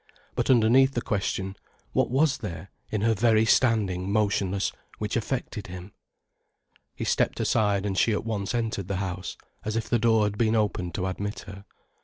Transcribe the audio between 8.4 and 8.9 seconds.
entered